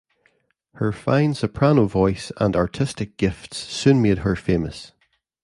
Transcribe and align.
Her 0.77 0.91
fine 0.91 1.35
soprano 1.35 1.85
voice 1.85 2.31
and 2.37 2.55
artistic 2.55 3.17
gifts 3.17 3.57
soon 3.57 4.01
made 4.01 4.17
her 4.25 4.35
famous. 4.35 4.93